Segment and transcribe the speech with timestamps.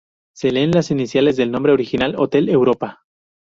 [0.33, 3.03] Se leen las iniciales del nombre original, Hotel Europa.